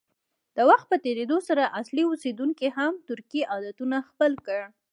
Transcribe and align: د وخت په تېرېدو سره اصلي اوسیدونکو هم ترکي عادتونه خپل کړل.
د 0.57 0.57
وخت 0.69 0.85
په 0.91 0.97
تېرېدو 1.05 1.37
سره 1.47 1.63
اصلي 1.79 2.03
اوسیدونکو 2.07 2.67
هم 2.77 2.93
ترکي 3.07 3.41
عادتونه 3.51 3.97
خپل 4.09 4.31
کړل. 4.45 4.69